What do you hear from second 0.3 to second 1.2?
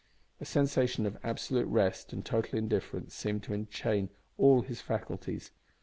A sensation of